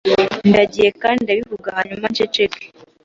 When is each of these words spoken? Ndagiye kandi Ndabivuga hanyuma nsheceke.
Ndagiye 0.49 0.89
kandi 1.01 1.19
Ndabivuga 1.25 1.69
hanyuma 1.77 2.05
nsheceke. 2.11 2.63